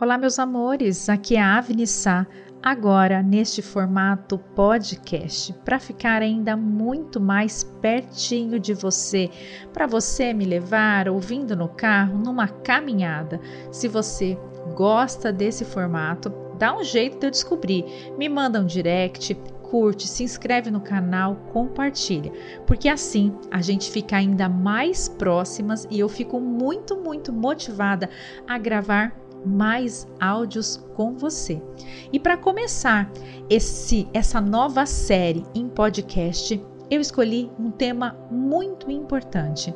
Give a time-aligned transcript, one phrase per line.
[0.00, 2.24] Olá, meus amores, aqui é a Avni Sá,
[2.62, 9.28] agora neste formato podcast, para ficar ainda muito mais pertinho de você,
[9.72, 13.40] para você me levar ouvindo no carro, numa caminhada.
[13.72, 14.38] Se você
[14.76, 17.84] gosta desse formato, dá um jeito de eu descobrir.
[18.16, 19.34] Me manda um direct,
[19.68, 22.30] curte, se inscreve no canal, compartilha,
[22.68, 28.08] porque assim a gente fica ainda mais próximas e eu fico muito, muito motivada
[28.46, 29.12] a gravar
[29.48, 31.60] mais áudios com você.
[32.12, 33.10] E para começar
[33.48, 39.74] esse essa nova série em podcast, eu escolhi um tema muito importante.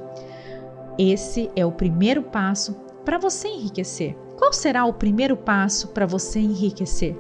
[0.98, 4.16] Esse é o primeiro passo para você enriquecer.
[4.38, 7.16] Qual será o primeiro passo para você enriquecer?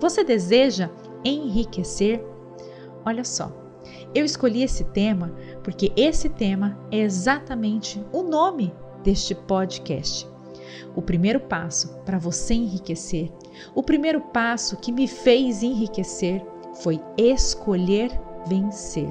[0.00, 0.90] Você deseja
[1.24, 2.24] enriquecer?
[3.04, 3.50] Olha só,
[4.14, 10.35] eu escolhi esse tema porque esse tema é exatamente o nome deste podcast
[10.94, 13.32] o primeiro passo para você enriquecer,
[13.74, 16.44] o primeiro passo que me fez enriquecer
[16.82, 18.10] foi escolher
[18.46, 19.08] vencer.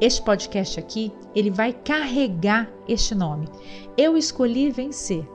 [0.00, 3.48] Este podcast aqui, ele vai carregar este nome.
[3.96, 5.26] Eu escolhi vencer.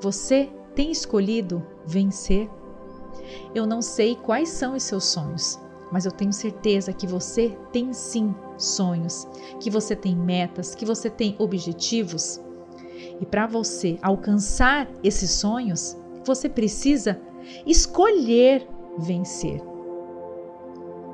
[0.00, 2.48] Você tem escolhido vencer?
[3.54, 5.58] Eu não sei quais são os seus sonhos,
[5.92, 9.28] mas eu tenho certeza que você tem sim sonhos,
[9.60, 12.40] que você tem metas, que você tem objetivos.
[13.20, 17.20] E para você alcançar esses sonhos, você precisa
[17.66, 18.66] escolher
[18.98, 19.60] vencer.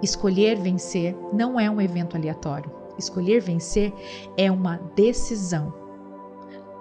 [0.02, 2.70] Escolher vencer não é um evento aleatório.
[2.98, 3.92] Escolher vencer
[4.36, 5.72] é uma decisão.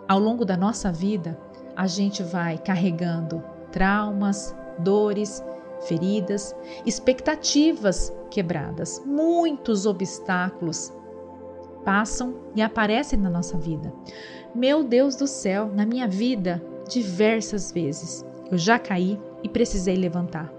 [0.07, 1.39] Ao longo da nossa vida,
[1.75, 5.43] a gente vai carregando traumas, dores,
[5.87, 10.93] feridas, expectativas quebradas, muitos obstáculos
[11.83, 13.93] passam e aparecem na nossa vida.
[14.55, 20.51] Meu Deus do céu, na minha vida, diversas vezes eu já caí e precisei levantar.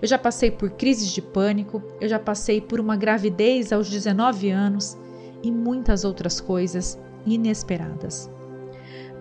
[0.00, 4.50] Eu já passei por crises de pânico, eu já passei por uma gravidez aos 19
[4.50, 4.98] anos
[5.42, 8.30] e muitas outras coisas inesperadas.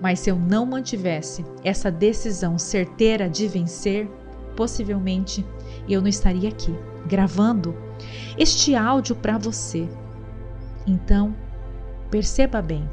[0.01, 4.09] Mas se eu não mantivesse essa decisão certeira de vencer,
[4.55, 5.45] possivelmente
[5.87, 6.73] eu não estaria aqui
[7.05, 7.75] gravando
[8.37, 9.87] este áudio para você
[10.89, 11.35] então,
[12.09, 12.89] perceba bem: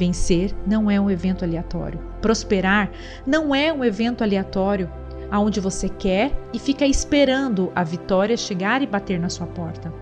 [0.00, 2.00] vencer não é um evento aleatório.
[2.22, 2.90] Prosperar
[3.26, 4.90] não é um evento aleatório
[5.30, 9.92] aonde você quer e fica esperando a vitória chegar e bater na sua porta.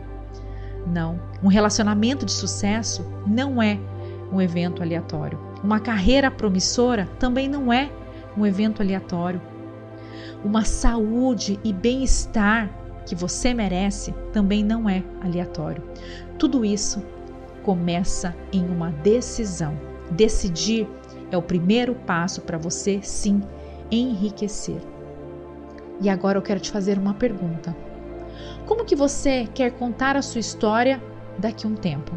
[0.87, 3.77] Não, um relacionamento de sucesso não é
[4.33, 5.39] um evento aleatório.
[5.65, 7.91] Uma carreira promissora também não é
[8.37, 9.43] um evento aleatório.
[10.45, 12.71] Uma saúde e bem-estar
[13.05, 15.83] que você merece também não é aleatório.
[16.39, 17.03] Tudo isso
[17.65, 19.88] começa em uma decisão.
[20.11, 20.89] Decidir
[21.31, 23.43] é o primeiro passo para você sim
[23.91, 24.81] enriquecer.
[26.01, 27.77] E agora eu quero te fazer uma pergunta.
[28.67, 31.03] Como que você quer contar a sua história
[31.39, 32.13] daqui a um tempo?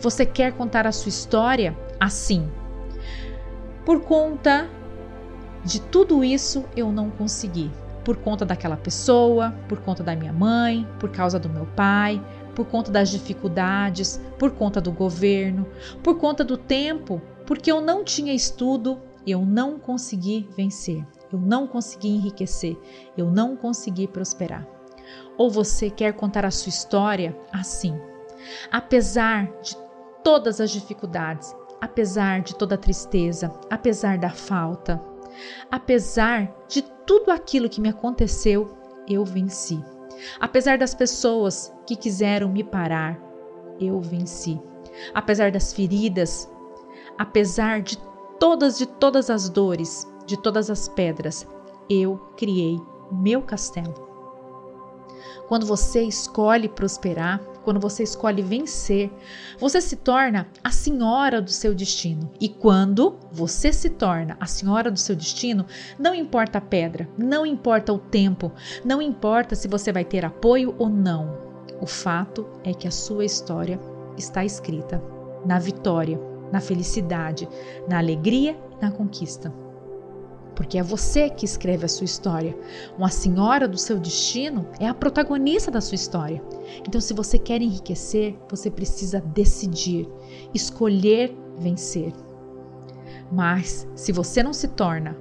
[0.00, 2.48] Você quer contar a sua história assim?
[3.84, 4.68] Por conta
[5.64, 7.70] de tudo isso eu não consegui.
[8.04, 12.20] Por conta daquela pessoa, por conta da minha mãe, por causa do meu pai,
[12.54, 15.66] por conta das dificuldades, por conta do governo,
[16.02, 21.66] por conta do tempo, porque eu não tinha estudo, eu não consegui vencer, eu não
[21.66, 22.76] consegui enriquecer,
[23.16, 24.66] eu não consegui prosperar.
[25.36, 27.98] Ou você quer contar a sua história assim?
[28.70, 29.76] Apesar de
[30.22, 35.00] todas as dificuldades, apesar de toda a tristeza, apesar da falta,
[35.70, 38.76] apesar de tudo aquilo que me aconteceu,
[39.08, 39.82] eu venci.
[40.40, 43.20] Apesar das pessoas que quiseram me parar,
[43.80, 44.60] eu venci.
[45.12, 46.48] Apesar das feridas,
[47.18, 47.98] apesar de
[48.38, 51.46] todas de todas as dores, de todas as pedras,
[51.88, 52.78] eu criei
[53.10, 54.13] meu castelo.
[55.48, 59.10] Quando você escolhe prosperar, quando você escolhe vencer,
[59.58, 62.30] você se torna a senhora do seu destino.
[62.40, 65.64] E quando você se torna a senhora do seu destino,
[65.98, 68.52] não importa a pedra, não importa o tempo,
[68.84, 71.38] não importa se você vai ter apoio ou não.
[71.80, 73.80] O fato é que a sua história
[74.16, 75.02] está escrita
[75.44, 76.20] na vitória,
[76.52, 77.48] na felicidade,
[77.88, 79.63] na alegria e na conquista
[80.54, 82.56] porque é você que escreve a sua história.
[82.96, 86.42] Uma senhora do seu destino é a protagonista da sua história.
[86.86, 90.08] Então, se você quer enriquecer, você precisa decidir,
[90.52, 92.12] escolher vencer.
[93.30, 95.16] Mas, se você não se torna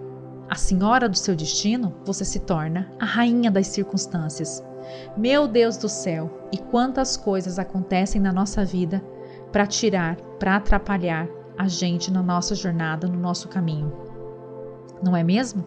[0.49, 4.63] a senhora do seu destino, você se torna a rainha das circunstâncias.
[5.17, 9.03] Meu Deus do céu, e quantas coisas acontecem na nossa vida
[9.51, 11.27] para tirar, para atrapalhar
[11.57, 14.12] a gente na nossa jornada, no nosso caminho
[15.03, 15.65] não é mesmo?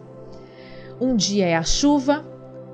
[0.99, 2.25] Um dia é a chuva,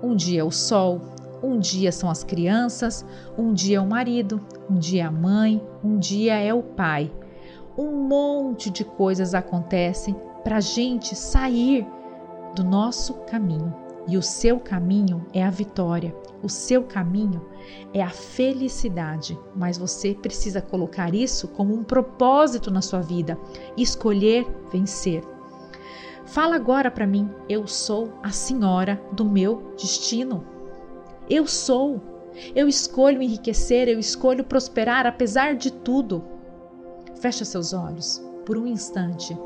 [0.01, 1.01] um dia é o sol,
[1.43, 3.05] um dia são as crianças,
[3.37, 4.39] um dia é o marido,
[4.69, 7.11] um dia é a mãe, um dia é o pai.
[7.77, 11.85] Um monte de coisas acontecem para a gente sair
[12.55, 13.73] do nosso caminho.
[14.07, 17.41] E o seu caminho é a vitória, o seu caminho
[17.93, 23.37] é a felicidade, mas você precisa colocar isso como um propósito na sua vida,
[23.77, 25.23] escolher vencer.
[26.25, 30.45] Fala agora para mim, eu sou a senhora do meu destino.
[31.29, 32.01] Eu sou.
[32.55, 36.23] Eu escolho enriquecer, eu escolho prosperar apesar de tudo.
[37.15, 39.37] Fecha seus olhos por um instante.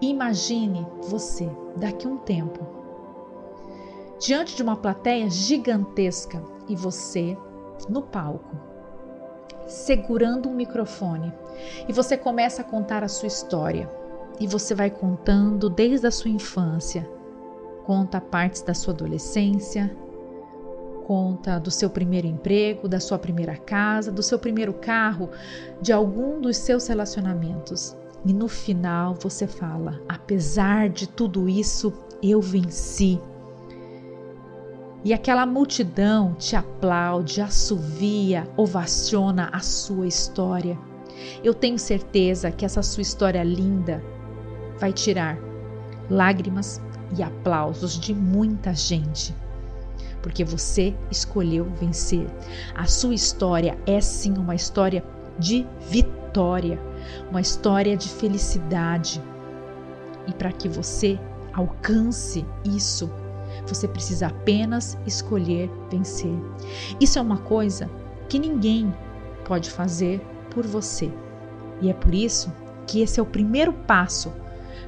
[0.00, 2.82] Imagine você daqui a um tempo
[4.22, 7.36] diante de uma plateia gigantesca e você
[7.88, 8.56] no palco,
[9.66, 11.32] segurando um microfone,
[11.88, 13.90] e você começa a contar a sua história.
[14.40, 17.08] E você vai contando desde a sua infância,
[17.84, 19.94] conta partes da sua adolescência,
[21.06, 25.30] conta do seu primeiro emprego, da sua primeira casa, do seu primeiro carro,
[25.80, 27.96] de algum dos seus relacionamentos.
[28.24, 31.92] E no final você fala: apesar de tudo isso,
[32.22, 33.20] eu venci
[35.04, 40.78] e aquela multidão te aplaude, assovia, ovaciona a sua história.
[41.42, 44.02] Eu tenho certeza que essa sua história linda
[44.82, 45.38] vai tirar
[46.10, 46.82] lágrimas
[47.16, 49.32] e aplausos de muita gente,
[50.20, 52.26] porque você escolheu vencer.
[52.74, 55.04] A sua história é sim uma história
[55.38, 56.80] de vitória,
[57.30, 59.22] uma história de felicidade.
[60.26, 61.16] E para que você
[61.52, 63.08] alcance isso,
[63.64, 66.34] você precisa apenas escolher vencer.
[67.00, 67.88] Isso é uma coisa
[68.28, 68.92] que ninguém
[69.44, 70.20] pode fazer
[70.50, 71.08] por você.
[71.80, 72.52] E é por isso
[72.84, 74.41] que esse é o primeiro passo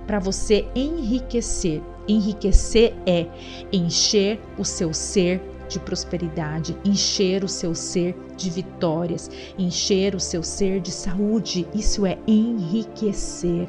[0.07, 1.83] para você enriquecer.
[2.07, 3.27] Enriquecer é
[3.73, 10.43] encher o seu ser de prosperidade, encher o seu ser de vitórias, encher o seu
[10.43, 11.67] ser de saúde.
[11.75, 13.69] Isso é enriquecer.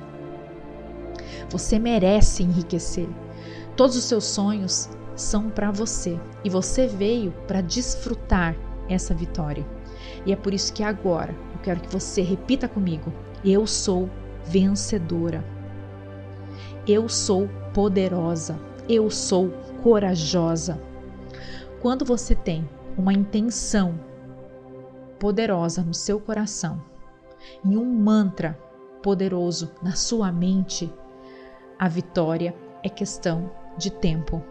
[1.50, 3.08] Você merece enriquecer.
[3.76, 8.56] Todos os seus sonhos são para você e você veio para desfrutar
[8.90, 9.66] essa vitória.
[10.26, 13.12] E é por isso que agora eu quero que você repita comigo:
[13.44, 14.10] eu sou
[14.46, 15.44] vencedora.
[16.88, 18.60] Eu sou poderosa.
[18.88, 19.50] Eu sou
[19.82, 20.80] corajosa.
[21.82, 24.00] Quando você tem uma intenção
[25.20, 26.80] poderosa no seu coração
[27.64, 28.56] e um mantra
[29.02, 30.94] poderoso na sua mente,
[31.80, 33.50] a vitória é questão
[33.80, 34.44] de tempo.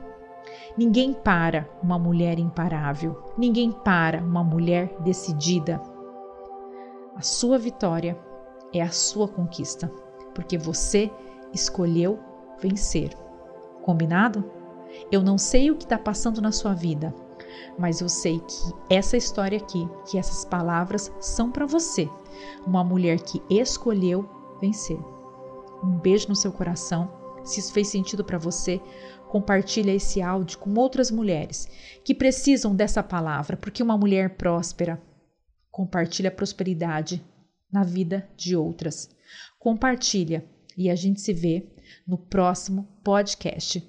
[0.77, 5.81] Ninguém para uma mulher imparável, ninguém para uma mulher decidida.
[7.15, 8.19] A sua vitória
[8.73, 9.89] é a sua conquista,
[10.35, 11.13] porque você
[11.55, 12.19] escolheu
[12.61, 13.11] vencer.
[13.83, 14.51] Combinado?
[15.11, 17.15] Eu não sei o que está passando na sua vida,
[17.79, 22.09] mas eu sei que essa história aqui, que essas palavras são para você,
[22.67, 24.29] uma mulher que escolheu
[24.61, 24.99] vencer.
[25.83, 28.81] Um beijo no seu coração se isso fez sentido para você,
[29.29, 31.69] compartilha esse áudio com outras mulheres
[32.03, 35.01] que precisam dessa palavra, porque uma mulher próspera
[35.71, 37.23] compartilha prosperidade
[37.71, 39.11] na vida de outras.
[39.59, 40.45] Compartilha
[40.77, 41.67] e a gente se vê
[42.07, 43.83] no próximo podcast.